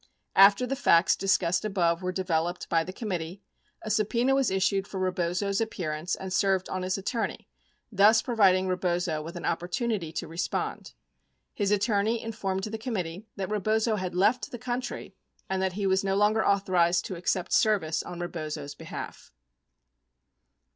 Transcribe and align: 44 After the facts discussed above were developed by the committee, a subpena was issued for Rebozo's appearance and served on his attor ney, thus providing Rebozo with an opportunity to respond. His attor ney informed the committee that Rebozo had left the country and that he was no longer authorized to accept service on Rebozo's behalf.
44 0.33 0.43
After 0.45 0.65
the 0.65 0.75
facts 0.75 1.15
discussed 1.15 1.63
above 1.63 2.01
were 2.01 2.11
developed 2.11 2.67
by 2.69 2.83
the 2.83 2.91
committee, 2.91 3.43
a 3.83 3.89
subpena 3.89 4.33
was 4.33 4.49
issued 4.49 4.87
for 4.87 4.99
Rebozo's 4.99 5.61
appearance 5.61 6.15
and 6.15 6.33
served 6.33 6.67
on 6.69 6.81
his 6.81 6.97
attor 6.97 7.27
ney, 7.27 7.47
thus 7.91 8.23
providing 8.23 8.67
Rebozo 8.67 9.21
with 9.21 9.35
an 9.35 9.45
opportunity 9.45 10.11
to 10.13 10.27
respond. 10.27 10.93
His 11.53 11.71
attor 11.71 12.03
ney 12.03 12.19
informed 12.19 12.63
the 12.63 12.79
committee 12.79 13.27
that 13.35 13.51
Rebozo 13.51 13.95
had 13.97 14.15
left 14.15 14.49
the 14.49 14.57
country 14.57 15.13
and 15.47 15.61
that 15.61 15.73
he 15.73 15.85
was 15.85 16.03
no 16.03 16.15
longer 16.15 16.43
authorized 16.43 17.05
to 17.05 17.15
accept 17.15 17.53
service 17.53 18.01
on 18.01 18.19
Rebozo's 18.19 18.73
behalf. 18.73 19.31